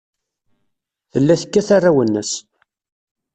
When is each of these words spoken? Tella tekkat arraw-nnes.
Tella 1.11 1.35
tekkat 1.41 1.69
arraw-nnes. 1.75 2.31